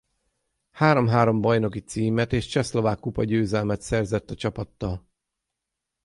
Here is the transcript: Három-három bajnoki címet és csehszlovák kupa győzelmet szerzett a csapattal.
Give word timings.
Három-három 0.71 1.41
bajnoki 1.41 1.79
címet 1.79 2.33
és 2.33 2.45
csehszlovák 2.45 2.99
kupa 2.99 3.23
győzelmet 3.23 3.81
szerzett 3.81 4.31
a 4.31 4.35
csapattal. 4.35 5.07